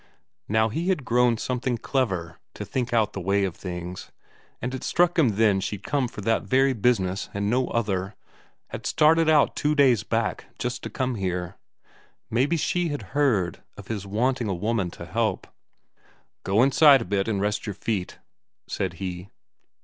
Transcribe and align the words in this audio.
Now 0.49 0.69
he 0.69 0.87
had 0.89 1.05
grown 1.05 1.37
something 1.37 1.77
clever 1.77 2.39
to 2.55 2.65
think 2.65 2.91
out 2.91 3.13
the 3.13 3.21
way 3.21 3.43
of 3.43 3.55
things, 3.55 4.11
and 4.59 4.73
it 4.73 4.83
struck 4.83 5.19
him 5.19 5.35
then 5.35 5.59
she'd 5.59 5.83
come 5.83 6.07
for 6.07 6.21
that 6.21 6.41
very 6.41 6.73
business 6.73 7.29
and 7.35 7.51
no 7.51 7.67
other; 7.67 8.15
had 8.69 8.87
started 8.87 9.29
out 9.29 9.55
two 9.55 9.75
days 9.75 10.01
back 10.01 10.45
just 10.57 10.81
to 10.81 10.89
come 10.89 11.13
here. 11.13 11.55
Maybe 12.31 12.57
she 12.57 12.87
had 12.87 13.09
heard 13.13 13.61
of 13.77 13.89
his 13.89 14.07
wanting 14.07 14.47
a 14.47 14.55
woman 14.55 14.89
to 14.89 15.05
help. 15.05 15.45
"Go 16.43 16.63
inside 16.63 17.03
a 17.03 17.05
bit 17.05 17.27
and 17.27 17.39
rest 17.39 17.67
your 17.67 17.75
feet," 17.75 18.17
said 18.67 18.93
he. 18.93 19.29